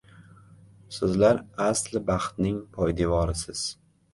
[0.95, 3.65] Sizlar asli baxtning– poydevorisiz